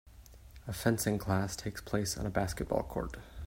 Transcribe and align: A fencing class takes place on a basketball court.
A 0.65 0.73
fencing 0.73 1.19
class 1.19 1.55
takes 1.55 1.79
place 1.79 2.17
on 2.17 2.25
a 2.25 2.31
basketball 2.31 2.81
court. 2.81 3.17